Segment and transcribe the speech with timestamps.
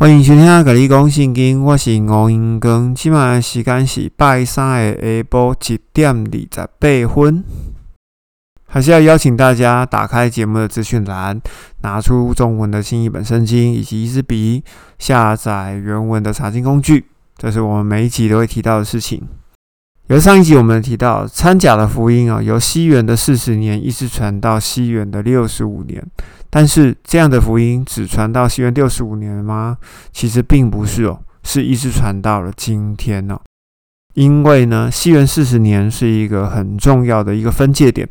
[0.00, 2.94] 欢迎收听《格你讲圣经》，我是吴英光。
[2.94, 7.44] 今晚的时间是拜三的下晡一点二十八分。
[8.66, 11.38] 还是要邀请大家打开节目的资讯栏，
[11.82, 14.64] 拿出中文的新译本圣经以及一支笔，
[14.98, 17.04] 下载原文的查经工具。
[17.36, 19.22] 这是我们每一集都会提到的事情。
[20.06, 26.02] 由上一集我们提到参假的福音啊，由西元的四十年一直传到西元的六十五年。
[26.50, 29.76] 但是这样的福音只传到西元六十五年吗？
[30.12, 33.40] 其实并不是哦，是一直传到了今天哦。
[34.14, 38.08] 因为呢，西元四十年是一个很重要的一个分界点。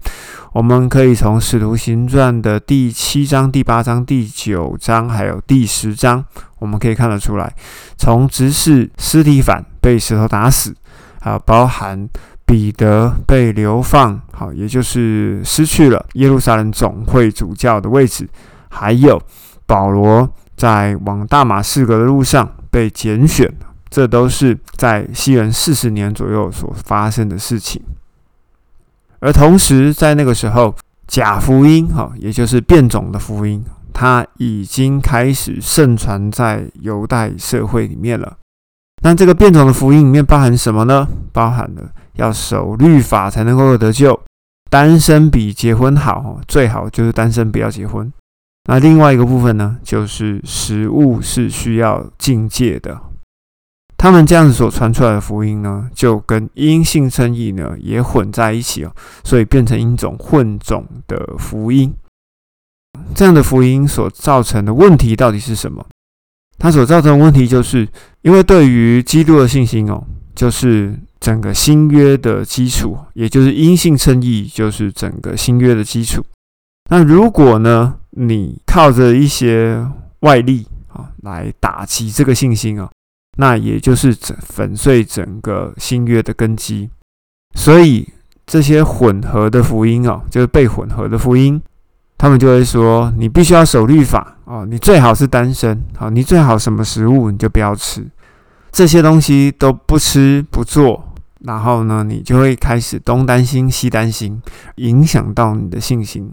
[0.53, 6.23] 我们可以从《使徒行传》的第七章、第八章、第九章，还有第十章，
[6.59, 7.53] 我们可以看得出来，
[7.97, 10.73] 从执事斯提反被石头打死，
[11.19, 12.07] 啊，包含。
[12.49, 18.27] 彼得被流放，好，也就是失去了耶路撒冷总会主教的位置。
[18.69, 19.21] 还有
[19.67, 20.27] 保罗
[20.57, 23.47] 在往大马士革的路上被拣选，
[23.91, 27.79] 这都是在西元四十年左右所发生的事情。
[29.19, 38.37] 而同时，在那个时候，假福音，哈，也就是变种的福音，它已经开始盛传在犹太社会里面了。
[39.03, 41.07] 那这个变种的福音里面包含什么呢？
[41.31, 41.91] 包含了。
[42.19, 44.19] 要守律法才能够得救，
[44.69, 48.11] 单身比结婚好，最好就是单身不要结婚。
[48.65, 52.99] 那另外一个部分呢，就是食物是需要境界的。
[53.97, 58.91] 他们这样子所传出来的福音呢，就跟阴性称义呢也混在一起哦，
[59.23, 61.93] 所以变成一种混种的福音。
[63.15, 65.85] 这样的福音所造成的问题到底是什么？
[66.57, 67.87] 它所造成的问题就是
[68.21, 70.03] 因为对于基督的信心哦，
[70.35, 70.99] 就是。
[71.19, 76.23] 整个新约的基础，也就是阴性称义，就是整个新约的基础。
[76.89, 79.85] 那如果呢，你靠着一些
[80.21, 82.89] 外力啊来打击这个信心啊，
[83.37, 86.89] 那也就是整粉碎整个新约的根基。
[87.55, 88.07] 所以
[88.45, 91.61] 这些混合的福音啊，就是被混合的福音，
[92.17, 98.07] 他们就会说，你必须要守律法哦，你最好是单身好，你最好什么食物你就不要吃，
[98.71, 101.05] 这些东西都不吃不做。
[101.45, 104.41] 然后呢，你就会开始东担心西担心，
[104.75, 106.31] 影响到你的信心。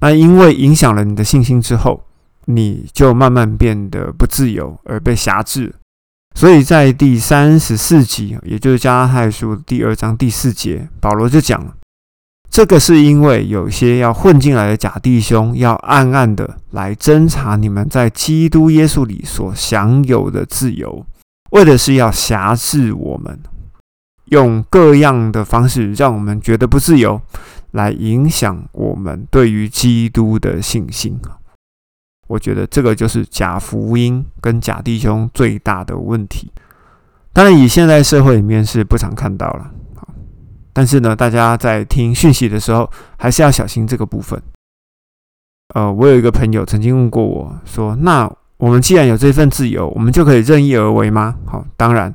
[0.00, 2.04] 那因为影响了你的信心之后，
[2.46, 5.74] 你就慢慢变得不自由，而被辖制。
[6.34, 11.74] 所以在第三十四集，也就是加拉太书第二章第四节，保罗就讲了，
[12.48, 21.04] 这个是因为有些要混进来的假弟兄，要暗暗的来侦查你们在基督耶稣里所享有的自由，
[21.50, 23.38] 为的是要辖制我们。
[24.30, 27.20] 用各样的方式让我们觉得不自由，
[27.72, 31.18] 来影响我们对于基督的信心
[32.26, 36.52] 我觉得这个就是假福音跟假弟兄最大的问题。
[37.32, 39.70] 当然，以现在社会里面是不常看到了。
[40.72, 44.40] 但是呢，大家在听讯息的时候，还是要小心这个部分。
[45.74, 52.14] 呃，我有一个朋友曾经问过我说：“那我们既然有这份自由，我们就可以任意而为吗？”好，当然。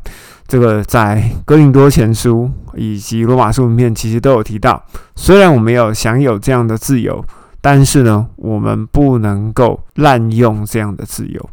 [0.53, 4.85] 这个在哥林多前书以及罗马书里面其实都有提到。
[5.15, 7.25] 虽然我们有享有这样的自由，
[7.59, 11.49] 但是呢，我们不能够滥用这样的自由。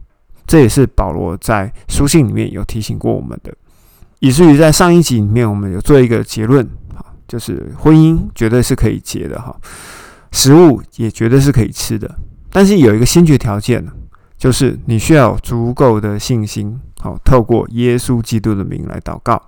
[0.46, 3.50] 这也是保罗在书信里面有提醒过我们的。
[4.18, 6.62] 以至于在上一集里面，我们有做一个结论，
[6.94, 9.56] 哈，就是婚姻绝对是可以结的，哈，
[10.30, 12.14] 食物也绝对是可以吃的，
[12.50, 13.82] 但是有一个先决条件
[14.36, 16.78] 就是你需要有足够的信心。
[17.00, 19.40] 好，透过耶稣基督的名来祷告。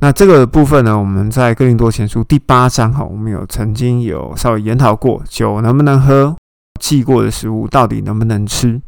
[0.00, 6.36] 那这个部分呢，我们在哥林多前书第八章，哈，我们有曾经有稍微研讨过，酒能不能喝，
[6.78, 8.82] 祭过的食物到底能不能吃。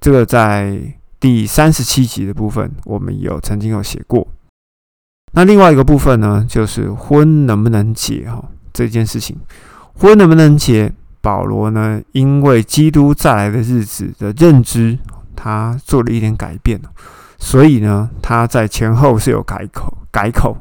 [0.00, 0.80] 这个在
[1.20, 4.26] 第三十七集的部分，我们有曾经有写过。
[5.32, 9.36] 那另外一个部分呢，就是婚能不能结，哈，这件事情，
[9.94, 10.90] 婚能不能结，
[11.20, 14.98] 保罗呢，因为基督再来的日子的认知。
[15.42, 16.80] 他做了一点改变
[17.36, 20.56] 所以呢，他在前后是有改口改口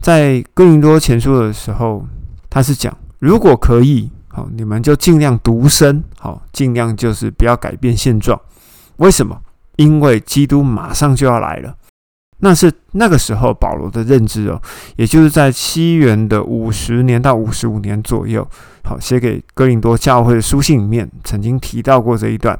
[0.00, 2.06] 在哥林多前书的时候，
[2.48, 8.40] 他是讲，如果可以，好，你们就尽量独身，好，尽量就是不要改变现状。
[8.96, 9.38] 为什么？
[9.76, 11.76] 因为基督马上就要来了。
[12.38, 14.60] 那是那个时候保罗的认知哦，
[14.96, 18.48] 也就是在西元的五十年到五十五年左右，
[18.82, 22.58] 好，写给哥林多教会的书信里面曾经提到过这一段。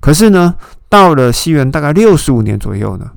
[0.00, 0.54] 可是呢，
[0.88, 3.10] 到了西元大概六十五年左右呢，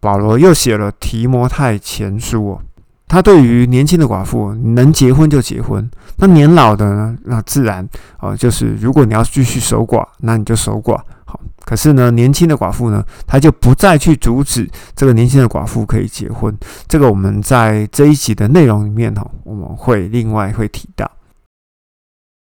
[0.00, 2.62] 保罗又写了提摩太前书哦。
[3.06, 5.84] 他对于年轻的寡妇，能结婚就结婚；
[6.16, 7.86] 那年老的呢，那自然
[8.18, 10.96] 哦，就是如果你要继续守寡，那你就守寡。
[11.26, 16.56] 好，可是呢，年轻的寡妇呢，他就不再去阻止这个年轻的寡妇可以结婚。
[16.88, 21.08] 这个我们在这一集的内容里面哈，我们会另外会提到。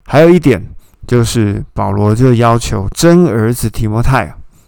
[0.05, 0.63] 还有一点
[1.07, 4.25] 就是保罗就要求真儿子提摩太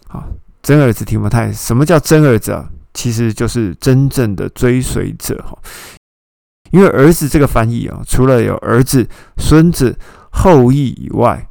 [0.08, 0.24] 啊，
[0.62, 2.68] 真儿子提摩太，什么叫真儿子啊？
[2.94, 5.56] 其实就是真正的追随者哈。
[6.70, 9.96] 因为儿子这个翻译啊，除了有儿子、孙子、
[10.30, 11.48] 后裔以外，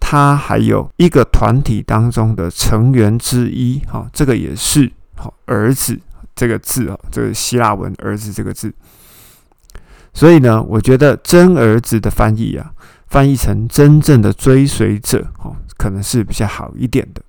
[0.00, 3.80] 他还有一个团体当中的成员之一。
[3.86, 5.98] 哈，这个也是好儿子
[6.34, 8.72] 这个字啊，这个希腊文儿子这个字。
[10.14, 12.72] 所以呢，我觉得真儿子的翻译啊，
[13.08, 17.22] 翻译成真正的追随者，哈，可能是比较好一点的。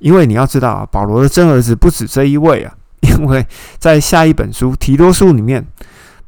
[0.00, 3.46] 因为你要知道啊，保罗的真儿子不止这一位啊， 因为
[3.78, 5.66] 在下一本书提多书里面。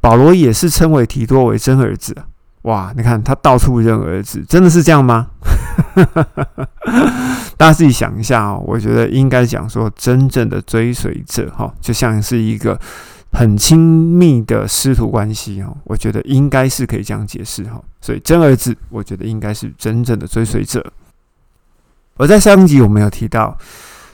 [0.01, 2.29] 保罗也是称为提多为真儿子啊！
[2.61, 5.29] 哇，你看他到处认儿子，真的是这样吗？
[7.57, 8.55] 大家自己想一下啊！
[8.55, 12.79] 我觉得应该讲说，真正的追随者哈，就像是一个
[13.35, 15.77] 很亲密的师徒关系哦。
[15.83, 17.79] 我觉得应该是可以这样解释哈。
[18.01, 20.91] 所以真儿子，我觉得应该是真正的追随者。
[22.17, 23.57] 而在上集我们有提到。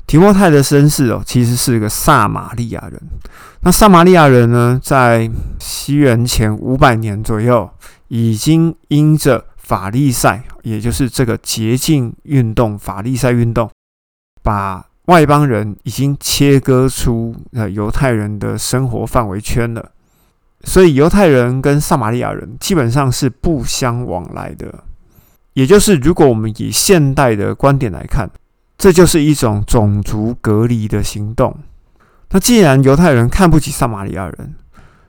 [0.07, 3.01] 提摩太的身世哦，其实是一个撒玛利亚人。
[3.61, 7.69] 那撒玛利亚人呢，在西元前五百年左右，
[8.09, 13.69] 已经因着法利赛，也就是这个洁净运动、法利赛运动，
[14.43, 19.91] 把外邦人已经切割出呃犹太人的生活范围圈了。
[20.63, 24.83] 所以犹太人跟撒玛利亚人基本上是不相往来的。
[25.53, 28.29] 也就是，如果我们以现代的观点来看。
[28.77, 31.55] 这就是一种种族隔离的行动。
[32.31, 34.55] 那既然犹太人看不起撒玛利亚人，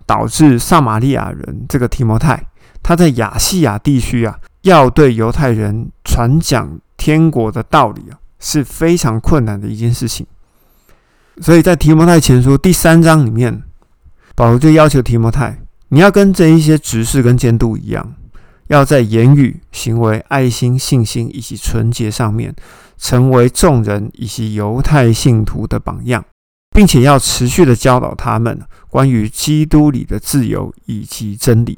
[0.04, 2.48] 导致撒玛利亚人这个提摩太
[2.82, 10.26] 他在亚细亚地区啊，要对犹太人传讲天国的道理啊，是非常困难的一件事情。
[11.40, 13.62] 所以在提摩太前书第三章里面，
[14.34, 15.58] 保罗就要求提摩太，
[15.88, 18.14] 你要跟这一些执事跟监督一样，
[18.66, 22.54] 要在言语、行为、爱心、信心以及纯洁上面。
[22.98, 26.24] 成为众人以及犹太信徒的榜样，
[26.70, 28.56] 并且要持续的教导他们
[28.88, 31.76] 关于基督里的自由以及真理。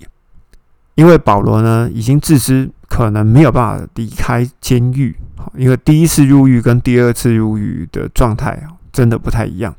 [0.97, 5.17] 因为保罗呢，已经自知可能没有办法离开监狱，
[5.57, 8.63] 因为第一次入狱跟第二次入狱的状态，
[8.93, 9.75] 真的不太一样，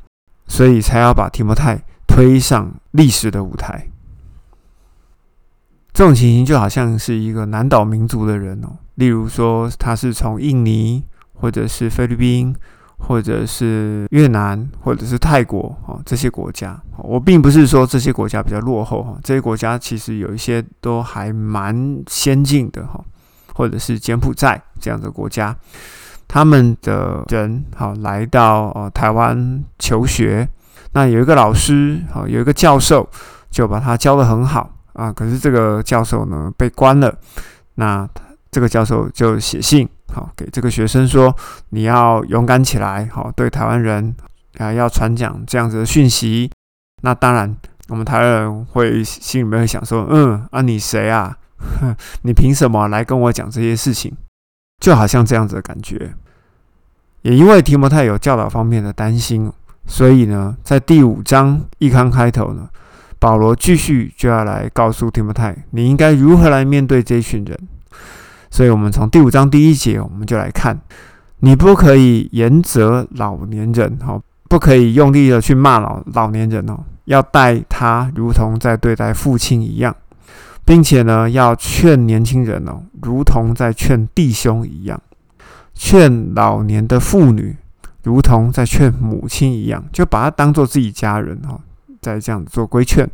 [0.46, 3.88] 所以才要把提摩太推上历史的舞台。
[5.94, 11.02] 这种情形就好像是一个南岛民族的人哦，例如说他是从印尼。
[11.38, 12.56] 或者是菲律宾，
[12.98, 23.00] 或者是越南，或者是泰国，哦，这些国家，我并不是说这些国家比较落后，哈，这些国家其实有一些都还蛮先进的，哈，
[23.54, 25.54] 或者是柬埔寨这样的国家，
[26.26, 30.48] 他们的人，好来到哦台湾求学，
[30.92, 33.08] 那有一个老师，好有一个教授，
[33.50, 37.14] 就把他教的很好啊，可是这个教授呢被关了，
[37.74, 38.08] 那
[38.50, 39.88] 这个教授就写信。
[40.16, 41.36] 好，给这个学生说，
[41.68, 44.16] 你要勇敢起来，好，对台湾人
[44.56, 46.50] 啊，要传讲这样子的讯息。
[47.02, 47.54] 那当然，
[47.88, 51.36] 我们台湾人会心里面会想说，嗯，啊，你谁啊？
[52.22, 54.10] 你凭什么来跟我讲这些事情？
[54.80, 56.14] 就好像这样子的感觉。
[57.20, 59.52] 也因为提摩太有教导方面的担心，
[59.86, 62.70] 所以呢，在第五章一刊开头呢，
[63.18, 67.68] 保罗继续就要来告诉提摩太，你应该如何来面对这群人。
[68.56, 70.80] 所以，我们从第五章第一节，我们就来看：
[71.40, 79.94] 你不可以严责老年人，哦，不可以用力的去骂老老年人哦，要待他如同在对待父亲一样，
[80.64, 84.98] 并且呢，要劝年轻人哦，如同在劝弟兄一样，
[85.74, 87.54] 劝老年的妇女
[88.04, 91.60] 如同在劝母亲一样，就把他当做自己家人哦，
[92.00, 93.06] 在这样子做规劝，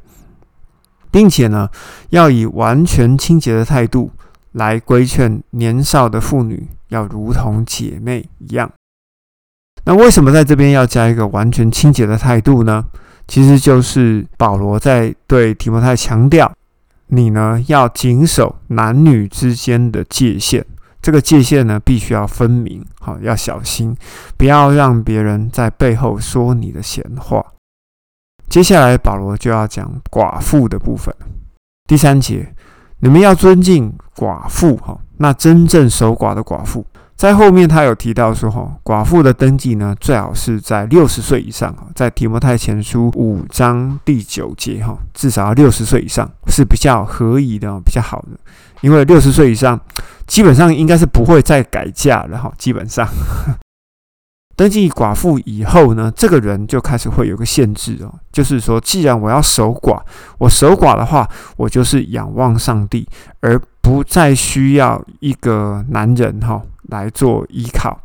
[1.11, 1.69] 并且呢，
[2.11, 4.09] 要以完全清洁的态度。
[4.53, 8.71] 来规劝年少的妇女要如同姐妹一样。
[9.85, 12.85] 那为什么在这边要加一个完全清洁的态度呢？
[13.27, 16.53] 其实就是保罗在对提摩太强调，
[17.07, 20.65] 你呢要谨守男女之间的界限，
[21.01, 23.97] 这个界限呢必须要分明，好要小心，
[24.37, 27.45] 不要让别人在背后说你的闲话。
[28.49, 31.15] 接下来保罗就要讲寡妇的部分，
[31.87, 32.55] 第三节。
[33.05, 48.39] 你们要尊敬寡妇，哈，那真正守寡的寡妇，在后面他有提到说，哈，寡妇的登记呢，最好是在六十岁以上，在提摩太前书五章第九节，哈，至少要六十岁以上是比较合宜的，比较好的，
[48.83, 49.81] 因为六十岁以上
[50.29, 53.05] 基本上应该是不会再改嫁了，哈，基本上，
[54.55, 60.01] 登记寡妇以后呢，这个人就开始会有个限制哦，就是说，既然我要守寡，
[60.39, 63.09] 我守寡的话，我就是仰望上帝，
[63.41, 67.99] 而不再需要一个男人哈来做依靠。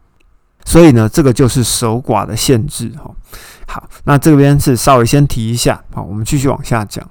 [0.65, 3.11] 所以呢，这个就是守寡的限制哈。
[3.67, 7.05] 好，那这边是稍微先提一下，好，我们继续往下讲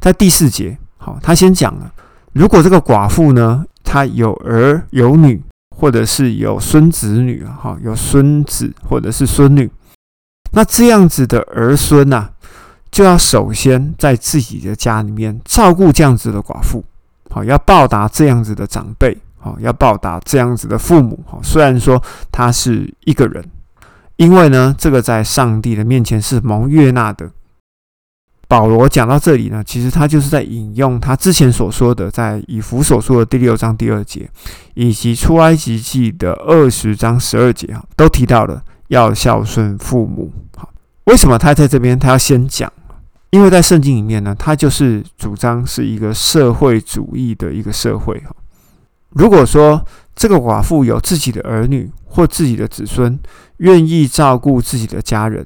[0.00, 1.90] 在第四节，好，他先讲了，
[2.32, 5.42] 如果这个寡妇呢，她有儿有女。
[5.76, 9.70] 或者是有孙子女，哈，有孙子或者是孙女，
[10.52, 12.28] 那这样子的儿孙呐，
[12.90, 16.84] 就要首先在自己的家里面照顾这样子的寡妇，
[17.30, 23.44] 好，要报答这样子的长辈，好，要报答这样子的父母，好，虽然说他是一个人，
[24.16, 27.30] 因为呢，这个在上帝的面前是蒙悦纳的。
[28.54, 34.30] 保罗讲到这里呢，其实他就是在引用他之前所说的，在以弗所说的第六章第二节，
[34.74, 40.32] 以及出埃及记的二十章十二节啊，都提到了要孝顺父母。
[40.56, 40.72] 好，
[41.06, 42.72] 为什么他在这边他要先讲？
[43.30, 48.30] 因为在圣经里面呢，他就是主张是一个社会主义的一个社会哈。
[49.08, 49.84] 如果说
[50.14, 53.18] 这个寡妇有自己的儿女或自己的子孙，
[53.56, 55.44] 愿意照顾自己的家人，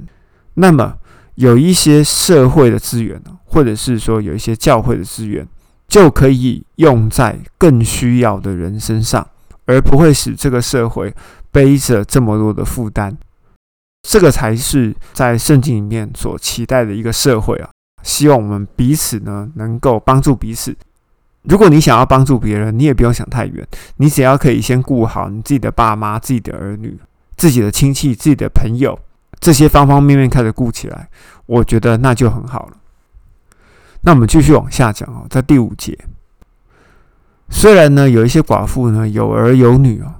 [0.53, 0.93] 那么。
[1.39, 5.47] 有一些社会的资源或者是说有一些教会的资源，
[5.87, 9.25] 就可以用在更需要的人身上，
[9.65, 11.15] 而不会使这个社会
[11.53, 13.17] 背着这么多的负担。
[14.03, 17.71] 这个才是在圣经里面所期待的一个社会啊！
[18.03, 20.77] 希望我们彼此呢能够帮助彼此。
[21.43, 23.65] 如果你想要帮助别人，你也不用想太远，
[23.99, 26.99] 你只要可以先顾好你自己的爸妈、自己的儿女、
[27.37, 28.99] 自己的亲戚、自己的朋友。
[29.41, 31.09] 这些方方面面开始顾起来，
[31.47, 32.77] 我觉得那就很好了。
[34.01, 35.97] 那我们继续往下讲哦，在第五节，
[37.49, 40.15] 虽然呢有一些寡妇呢有儿有女哦，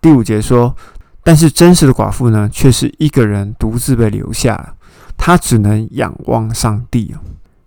[0.00, 0.74] 第五节说，
[1.22, 4.74] 但是真实的寡妇呢却是一个人独自被留下，
[5.16, 7.18] 她只能仰望上帝哦，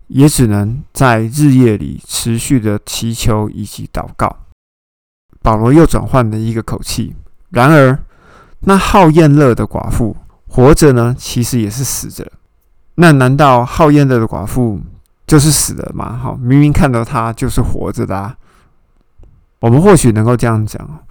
[0.07, 4.33] 也只能在日夜里持续的祈求以及祷告。
[5.41, 7.15] 保罗又转换了一个口气，
[7.49, 7.97] 然而
[8.61, 10.15] 那好厌乐的寡妇。
[10.53, 12.29] 活着呢，其实也是死着。
[12.95, 14.81] 那难道好厌的寡妇
[15.25, 16.19] 就是死了吗？
[16.21, 18.35] 好，明明看到她就是活着的啊。
[19.61, 21.05] 我们或许能够这样讲，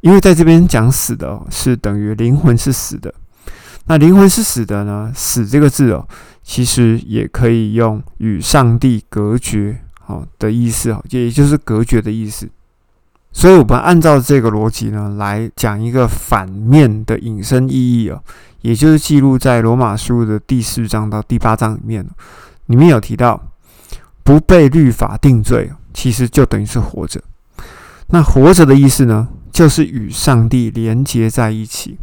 [0.00, 3.14] 因为在这边讲死的，是等于灵魂是死的。
[3.86, 5.12] 那灵魂是死的呢？
[5.14, 6.08] 死这个字哦，
[6.42, 12.48] 其实也可以用与上帝隔绝好的意思哦，也就是隔绝的意思。
[13.32, 18.22] 所以，我们按照这个逻辑呢，来讲一个反面的引申意义哦。
[18.62, 22.06] 也就是记录在罗马书的第四章到第八章里面，
[22.66, 23.40] 里面有提到
[24.22, 27.22] 不被律法定罪，其实就等于是活着。
[28.08, 31.96] 那活着的意思呢，就是与上帝连接在一起。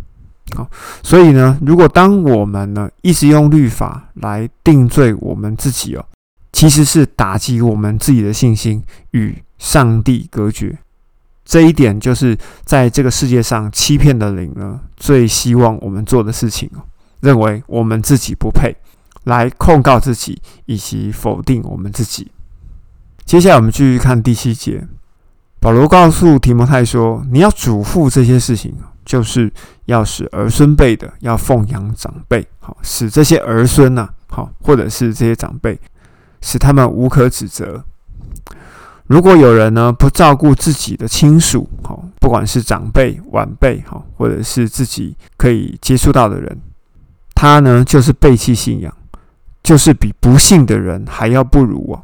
[0.56, 0.68] 好，
[1.04, 6.06] 所以呢，如果当我们呢一直用律法来定罪我们自己哦，
[6.54, 8.82] 其实是打击我们自己的信心，
[9.12, 10.78] 与上帝隔绝。
[11.48, 16.84] 这一点就是在这个世界上欺骗的灵呢，最希望我们做的事情哦，
[17.22, 18.75] 认为我们自己不配，
[19.24, 22.30] 来控告自己以及否定我们自己。
[23.24, 24.86] 接下来我们继续看第七节，
[25.62, 28.75] 保罗告诉提摩太说：“你要嘱咐这些事情，
[29.06, 29.50] 就是
[29.86, 35.80] 要使儿孙辈的要奉养长辈，好使这些儿孙呢，好或者是这些长辈，
[36.42, 37.86] 使他们无可指责。”
[39.08, 46.60] 如果有人呢不照顾自己的亲属，哈，不管是长辈、晚辈，哈，或者是自己可以接触到的人，
[47.34, 48.94] 他呢就是背弃信仰，
[49.64, 52.04] 就是比不信的人还要不如哦。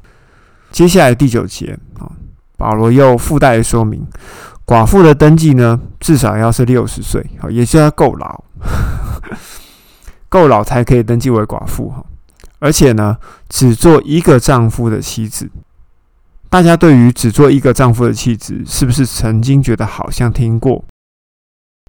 [0.72, 2.10] 接下来第九节啊，
[2.58, 4.08] 保罗又附带说明，
[4.66, 8.44] 寡妇的登记呢，至少要是六十岁，好，也就要够老，
[10.30, 12.06] 够老才可以登记为寡妇哈，
[12.60, 13.18] 而且呢，
[13.50, 15.50] 只做一个丈夫的妻子。
[16.54, 20.86] 大家对于只做一个丈夫的妻子，是不是曾经觉得好像听过？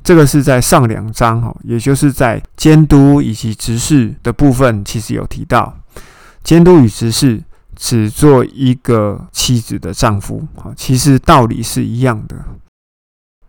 [0.03, 5.77] 这个是在上两章哈，也就是在监督以及执事的部分，其实有提到
[6.43, 7.45] 监督与执事
[7.77, 10.43] 只做一个妻子的丈夫，
[10.75, 12.35] 其实道理是一样的。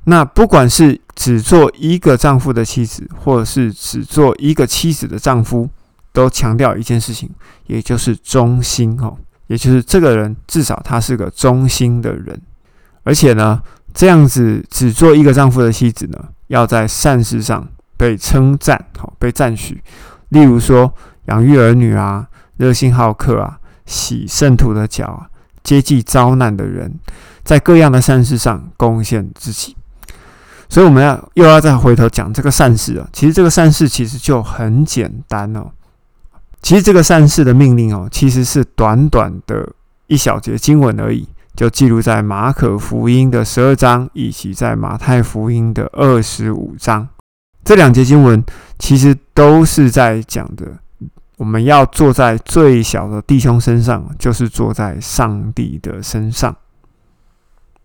[0.04, 5.70] 那不管是只做一个丈夫的妻子，或者是只做一个妻子的丈夫，
[6.12, 7.30] 都强调一件事情，
[7.68, 9.18] 也就是忠心哦。
[9.48, 12.40] 也就是这个人至少他是个忠心的人，
[13.04, 13.62] 而且呢，
[13.94, 19.84] 这样子只做一个丈夫的妻子呢，要在善事上被称赞，好被赞许。
[20.30, 20.94] 例如说，
[21.26, 25.30] 养育儿女啊，热心好客啊，洗圣徒的脚啊，
[25.64, 27.00] 接济遭难的人，
[27.44, 29.76] 在各样的善事上贡献自己。
[30.68, 33.08] 所以我们要又要再回头讲这个善事啊。
[33.14, 35.70] 其实这个善事其实就很简单哦。
[36.66, 39.72] 其实这个善事的命令哦，其实是短短的
[40.08, 47.08] 一小节经文而已，就记录在马可福音的十二章，以及在马太福音的二十五章。
[47.64, 48.44] 这两节经文
[48.80, 50.66] 其实都是在讲的，
[51.38, 56.56] 我们要坐在最小的弟兄身上，就是坐在上帝的身上。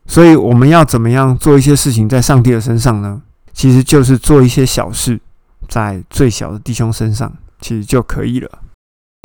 [0.07, 3.21] 所以我们要怎么样做一些事情在上帝的身上呢？
[3.53, 5.21] 其实就是做一些小事，
[5.69, 8.51] 在最小的弟兄身上，其实就可以了。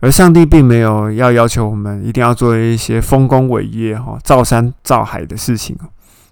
[0.02, 5.78] 而上帝并没有要要求我们一定要做一些丰功伟业、哈造山造海的事情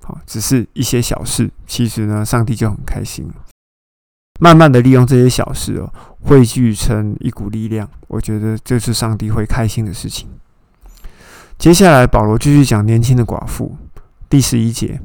[0.01, 3.31] 好，只是一些小事，其实呢，上帝就很开心。
[4.39, 10.27] 慢慢的利用这些小事哦，汇聚成一股力量，我觉得这是上帝会开心的事情。
[11.57, 13.77] 接下来，保罗继续讲年轻的寡妇。
[14.27, 14.99] 第十一节，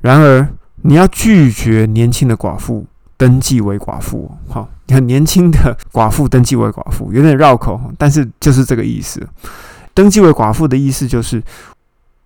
[0.00, 0.46] 然而
[0.82, 2.84] 你要拒绝年轻的寡妇
[3.16, 4.30] 登记为寡妇。
[4.48, 9.26] 好，很年轻的寡妇登记为寡妇，有点绕口，但是就是这个意思。
[9.92, 11.42] 登记为寡妇的意思就是，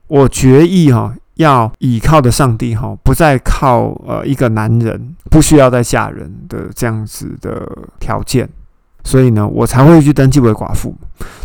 [0.06, 7.66] 我决意哈，要倚靠的上帝哈，不再靠呃一个男人，不需要再嫁人的这样子的
[7.98, 8.48] 条件。
[9.04, 10.94] 所以呢，我才会去登记为寡妇。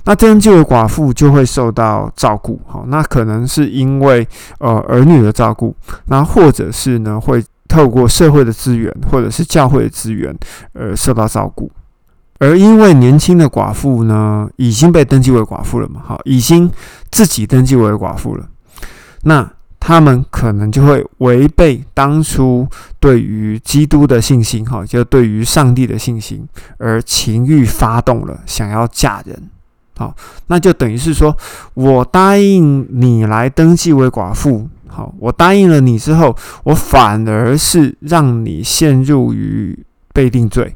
[0.03, 4.27] 那登记为寡妇就会受到照顾，哈，那可能是因为
[4.59, 5.73] 呃儿女的照顾，
[6.05, 7.41] 那或者是呢会
[7.73, 10.31] 透过社会的资源或者是教会的资源
[10.73, 11.71] 而受到照顾。
[12.37, 16.69] 而因为年轻的寡妇呢已经被登记为寡妇了嘛，好，已经
[17.09, 18.47] 自己登记为寡妇了，
[19.23, 19.51] 那。
[19.85, 22.65] 他们可能就会违背当初
[23.01, 29.37] 对于基督的信心，哈，就对于上帝的信心，而情欲发动了，想要嫁人，
[29.97, 30.15] 好，
[30.47, 31.35] 那就等于是说，
[31.73, 36.35] 我答应你来登记为寡妇，好，我答应了你之后，
[36.65, 39.83] 我反而是让你陷入于
[40.13, 40.75] 被定罪，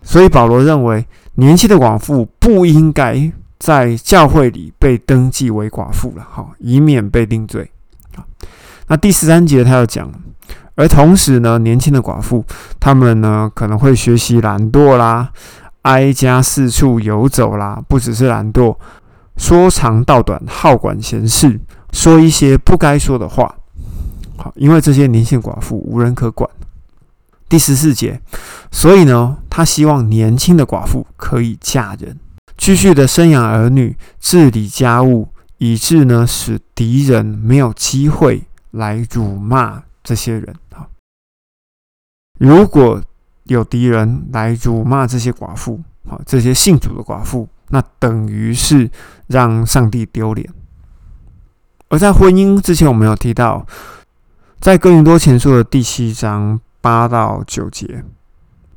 [0.00, 7.70] 所以保罗认为，年轻的寡妇不应该在教会里被登记为寡妇了，好，以免被定罪。
[8.86, 10.10] 那第十三节他要讲，
[10.74, 12.44] 而同时呢，年轻的寡妇
[12.80, 15.30] 他们呢可能会学习懒惰啦，
[15.82, 18.76] 挨家四处游走啦，不只是懒惰，
[19.36, 21.60] 说长道短，好管闲事，
[21.94, 23.56] 说一些不该说的话。
[24.36, 26.50] 好，因为这些年轻寡妇无人可管。
[27.48, 28.20] 第十四节，
[28.70, 32.18] 所以呢，他希望年轻的寡妇可以嫁人，
[32.58, 35.28] 继续的生养儿女，治理家务。
[35.58, 40.54] 以致呢，使敌人没有机会来辱骂这些人。
[40.70, 40.86] 哈，
[42.38, 43.00] 如果
[43.44, 48.90] 有敌人来辱骂这些寡妇，好，这些信主的寡妇，那等于是
[49.28, 50.52] 让上帝丢脸。
[51.88, 53.66] 而在婚姻之前，我们有提到，
[54.60, 58.04] 在哥林多前书的第七章八到九节，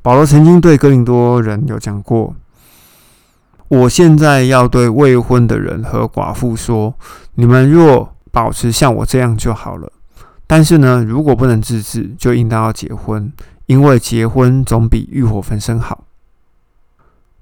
[0.02, 2.34] 保罗曾经对哥林多人有讲过。
[3.68, 6.94] 我现在要对未婚的人和寡妇说：
[7.34, 9.92] 你们若保持像我这样就好了。
[10.46, 13.30] 但是呢，如果不能自制，就应当要结婚，
[13.66, 16.04] 因为结婚总比欲火焚身好。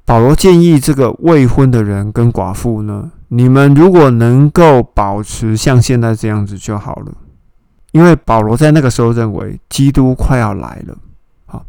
[0.04, 7.12] 保罗建议这个未婚的人跟寡妇呢，你们如果能够保持像现在这样子就好了，
[7.92, 10.96] 因为保罗在那个时候认为基督快要来了。
[11.46, 11.64] 好，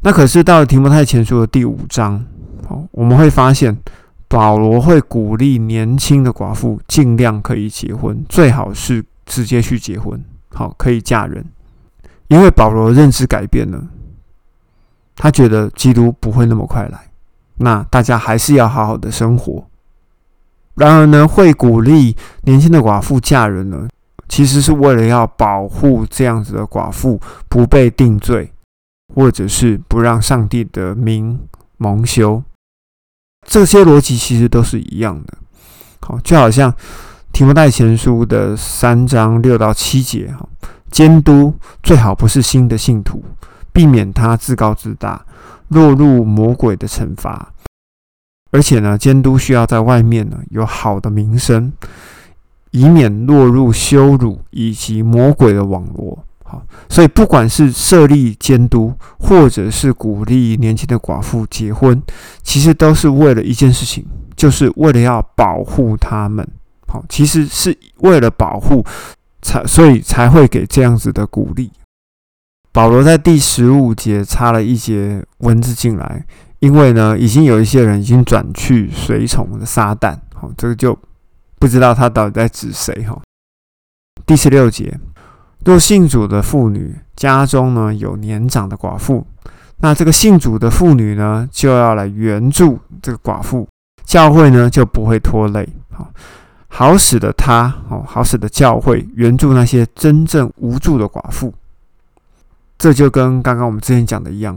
[0.00, 2.24] 那可是到了提摩太前书的第五章。
[2.66, 3.76] 好，我们会发现
[4.28, 10.22] 保罗会鼓励年轻的寡妇尽量可以结婚，最好是直接去结婚，
[10.54, 11.44] 好可以嫁人，
[12.28, 13.84] 因为保罗认知改变了，
[15.14, 17.10] 他觉得基督不会那么快来，
[17.56, 19.64] 那大家还是要好好的生活。
[20.74, 23.86] 然而呢，会鼓励年轻的寡妇嫁人呢，
[24.28, 28.50] 其实是为了要保护这样子的寡妇不被定罪，
[29.14, 31.38] 或者是不让上帝的名
[31.76, 32.42] 蒙羞。
[33.46, 35.36] 这些逻辑其实都是一样的，
[36.00, 36.72] 好，就好像
[37.32, 40.48] 提摩太前书的三章六到七节，哈，
[40.90, 43.22] 监督最好不是新的信徒，
[43.72, 45.26] 避免他自高自大，
[45.68, 47.52] 落入魔鬼的惩罚。
[48.52, 51.72] 而且呢，监督需要在外面呢有好的名声，
[52.70, 56.24] 以免落入羞辱以及魔鬼的网络。
[56.86, 62.02] 所以，不管是设立监督，或者是鼓励年轻的寡妇结婚，
[62.42, 64.04] 其实都是为了一件事情，
[64.36, 66.46] 就是为了要保护他们。
[66.86, 68.84] 好，其实是为了保护，
[69.40, 71.72] 才所以才会给这样子的鼓励。
[72.70, 76.26] 保罗在第十五节插了一节文字进来，
[76.62, 80.16] 因为呢，已经有一些人已经转去随从的撒旦。
[80.32, 80.96] 好，这个就
[81.58, 83.02] 不知道他到底在指谁。
[83.02, 83.20] 哈，
[84.24, 84.96] 第十六节。
[85.64, 89.26] 若信主的妇女家中呢有年长的寡妇，
[89.78, 93.66] 那这个信主的妇女呢就要来援助这个寡妇，
[94.04, 96.12] 教会呢就不会拖累，好，
[96.68, 101.52] 好使得他哦，好使得教会援助那些真正无助的寡妇。
[102.78, 104.56] 这就跟刚刚我们之前讲的一样，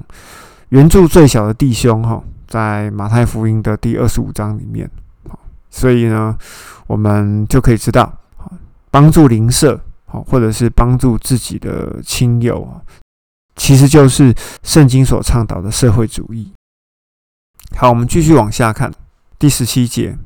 [0.75, 4.89] 援助最小的弟兄哈，在马太福音的第二十五章里面，
[5.69, 6.37] 所以呢，
[6.87, 8.13] 我们就可以知道，
[8.91, 9.81] 帮助邻舍。
[10.27, 12.65] 或者是帮助自己的亲友
[13.57, 14.33] 其实就是
[14.63, 16.53] 圣经所倡导的社会主义。
[17.75, 18.89] 好，我们继续往下看
[19.37, 20.17] 第十七节，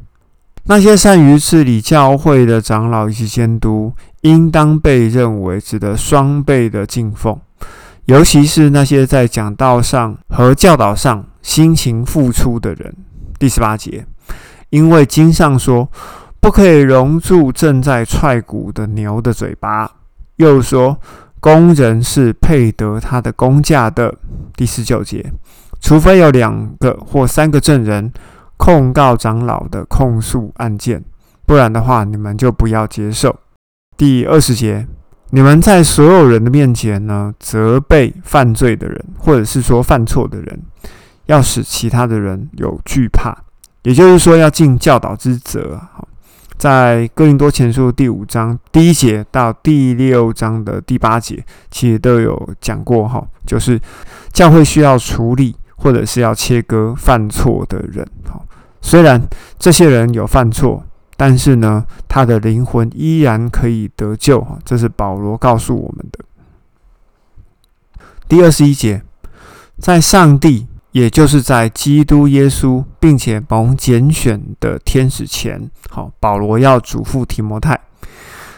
[0.66, 7.40] 那些善于治理教会的长老以及监督，应当被认为值得双倍的敬奉，
[8.10, 12.96] 尤其是那些在讲道上和教导上辛勤付出的人。
[13.38, 14.06] 第十八节，
[14.70, 15.90] 因为经上说。
[16.42, 19.92] 不可以容住正在踹鼓的牛的嘴巴。
[20.38, 20.98] 又说，
[21.42, 24.16] 工人是配得他的工价的。
[24.56, 25.34] 第十九节，
[25.82, 28.10] 除非有两个或三个证人
[28.56, 31.04] 控告长老的控诉案件，
[31.46, 33.36] 不然的话，你们就不要接受。
[33.98, 34.88] 第二十节，
[35.32, 40.60] 你们在所有人的面前呢，责备犯罪的人，或者是说犯错的人，
[41.28, 43.38] 要使其他的人有惧怕，
[43.84, 45.80] 也就是说，要尽教导之责。
[46.58, 53.80] 在哥林多前书第五章第一节到第六章的第八节，其实都有讲过哈，就是
[54.34, 58.06] 教会需要处理或者是要切割犯错的人。
[58.26, 58.42] 哈，
[58.82, 59.22] 虽然
[59.58, 60.84] 这些人有犯错，
[61.20, 64.48] 但是呢，他的灵魂依然可以得救。
[64.64, 66.24] 这是保罗告诉我们的。
[68.30, 69.04] 第二十一节，
[69.78, 70.68] 在上帝。
[70.92, 77.80] 也就是在基督耶稣并且蒙拣选的天使前，好，保罗要嘱咐提摩太，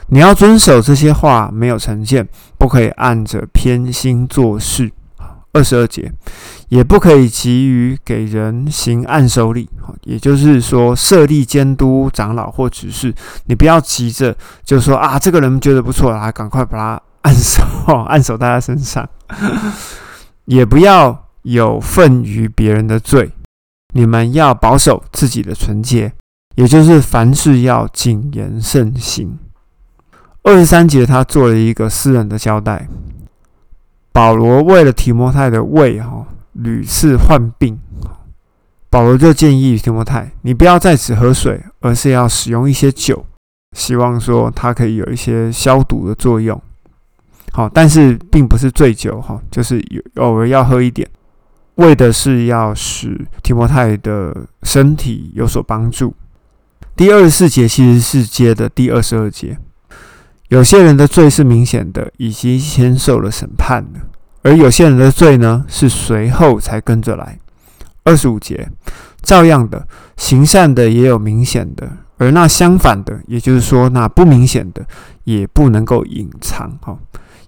[0.08, 2.26] 你要遵守这些话，没有成见，
[2.58, 4.90] 不可以按着偏心做事。
[5.52, 6.10] 二十二节，
[6.72, 9.70] 也不可以急于给人行按手礼，
[10.06, 13.14] 也就是说设立监督长老或执事，
[13.46, 17.64] 你不要急着就说啊，这个人觉得不错，来赶快把他按手，
[18.08, 19.08] 按手在身上，
[20.46, 21.28] 也不要。
[21.44, 23.32] 有份于别人的罪，
[23.96, 26.14] 你们要保守自己的纯洁，
[26.54, 29.40] 也就是凡事要谨言慎行。
[30.44, 32.88] 二十三节，他做了一个私人的交代。
[34.12, 37.80] 保罗为了提摩太的胃哈屡次患病，
[38.90, 43.26] 保罗就建议提摩太，你不要再只喝水，而是要使用一些酒，
[43.76, 46.62] 希望说它可以有一些消毒的作用。
[47.54, 51.10] 好，但是并不是醉酒哈，就是有偶尔要喝一点。
[51.76, 56.14] 为的是要使提摩太的身体有所帮助。
[56.96, 59.58] 第二十四节其实是接的第二十二节。
[60.50, 64.02] 有些人的罪是明显的，已经先受了审判了；
[64.42, 67.38] 而有些人的罪呢，是随后才跟着来。
[68.04, 68.70] 二十五节，
[69.22, 74.84] 照样的行善的也有明显的，而那相反的，也就是说那不明显的，
[75.24, 76.78] 也不能够隐藏。
[76.82, 76.98] 哈。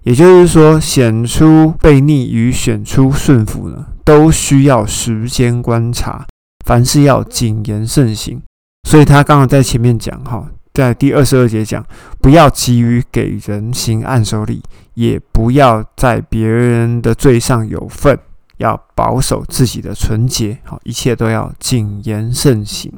[0.03, 6.25] 也就是说，显出悖逆与选出顺服呢，都需要时间观察，
[6.65, 8.41] 凡事要谨言慎行。
[8.87, 11.85] 所以他刚刚在前面讲哈，在第二十二节讲，
[12.19, 14.63] 不要急于给人行按手礼，
[14.95, 18.17] 也不要在别人的罪上有份，
[18.57, 20.57] 要保守自己的纯洁。
[20.63, 22.91] 好，一切都要谨言慎行。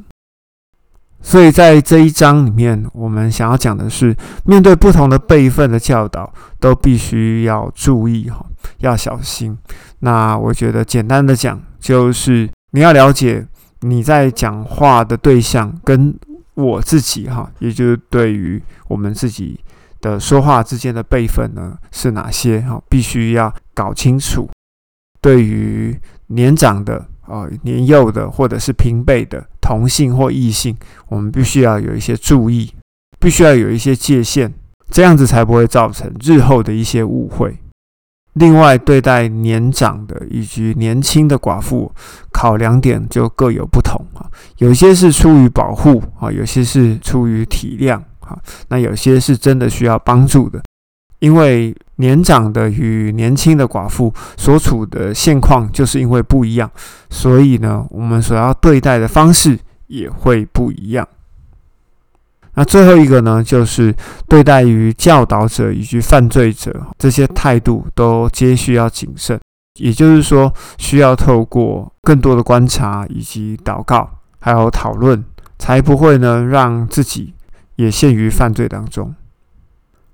[1.20, 8.46] 所以在这一章里面，我们想要讲的是，面对不同的辈分的教导，都必须要注意哈，
[8.78, 9.58] 要小心。
[9.98, 13.46] 那我觉得简单的讲，就是你要了解
[13.80, 16.16] 你在讲话的对象跟
[16.56, 19.60] 我自己哈，也就是对于我们自己
[20.00, 24.50] 的说话之间的辈分呢是哪些哈，必须要搞清楚。
[25.20, 27.06] 对于年长的。
[27.28, 30.76] 哦，年幼的或者是平辈的同性或异性，
[31.08, 32.72] 我们必须要有一些注意，
[33.18, 34.54] 必须要有一些界限，
[34.92, 37.58] 这样子才不会造成日后的一些误会。
[38.34, 41.90] 另外，对待年长的以及年轻的寡妇，
[42.36, 44.28] 考量点就各有不同啊。
[44.58, 50.60] 有些是出于保护啊，有些是出于体谅啊，那有些是真的需要帮助的。
[51.20, 56.70] 因为年长的与年轻的寡妇所处的现况就是因为不一样，
[57.08, 61.08] 所以呢，我们所要对待的方式也会不一样。
[62.58, 63.94] 那最后一个呢，就是
[64.28, 69.40] 对待于教导者以及犯罪者这些态度都皆需要谨慎，
[69.76, 74.08] 也就是说，需要透过更多的观察以及祷告，
[74.40, 75.24] 还有讨论，
[75.58, 77.34] 才不会呢让自己
[77.76, 79.14] 也陷于犯罪当中。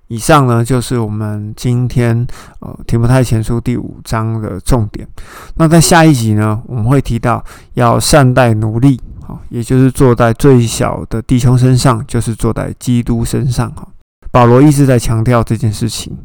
[0.07, 2.27] 以上呢，就是我们今天
[2.59, 5.07] 呃提摩太前书第五章的重点。
[5.55, 13.71] 那在下一集呢，我们会提到要善待奴隶，好，也就是坐在最小的弟兄身上，就是坐在基督身上。
[13.71, 13.87] 哈，
[14.29, 16.15] 保罗一直在强调这件事情。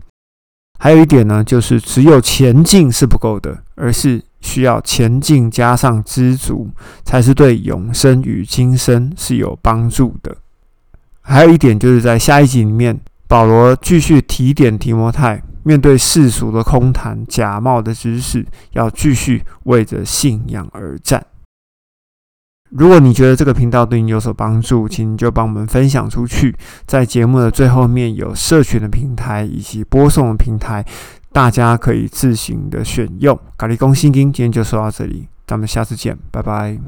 [0.79, 6.71] 还有一点呢，就是只有前进是不够的，而是需要前进加上知足，
[7.05, 10.37] 才是对永生与今生是有帮助的。
[11.21, 21.27] 还有一点，就是在下一集里面，保罗继续提点提摩太，面对世俗的空谈、假冒的知识，要继续为着信仰而战。
[22.71, 26.55] 如果你觉得这个频道对你有所帮助，请你就帮我们分享出去。
[26.87, 30.85] 在节目的最后面有社群的平台以及播送的平台，
[31.33, 33.39] 大家可以自行的选用。
[33.57, 36.79] 咖喱公心经今天就说到这里，咱们下次见，拜拜。